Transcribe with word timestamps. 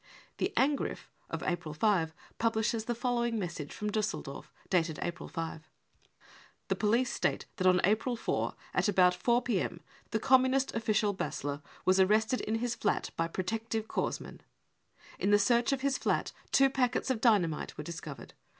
55 0.39 0.41
II 0.41 0.47
The 0.47 0.53
Angriff 0.59 0.99
of 1.29 1.41
Ap^il 1.43 1.75
5 1.77 2.11
publishes 2.39 2.85
the 2.85 2.95
following 2.95 3.37
message 3.37 3.71
from 3.71 3.91
Diisseldorf, 3.91 4.45
dated 4.71 4.97
April 5.03 5.29
5: 5.29 5.61
cc 5.61 5.65
The 6.69 6.75
police 6.75 7.13
state 7.13 7.45
that 7.57 7.67
on 7.67 7.81
April 7.83 8.15
4, 8.15 8.55
at 8.73 8.87
about 8.87 9.13
4 9.13 9.43
p.m.(!) 9.43 9.79
the 10.09 10.17
Communist 10.19 10.73
official 10.73 11.13
Bassler 11.13 11.61
was 11.85 11.99
arrested 11.99 12.41
in 12.41 12.55
his 12.55 12.73
flat 12.73 13.11
by 13.15 13.27
protective 13.27 13.87
corps 13.87 14.19
men. 14.19 14.41
In 15.19 15.29
the 15.29 15.37
search 15.37 15.71
of 15.71 15.81
his 15.81 15.99
flat 15.99 16.31
two 16.51 16.71
packets 16.71 17.11
of 17.11 17.21
dynamite 17.21 17.77
were 17.77 17.83
discovered. 17.83 18.33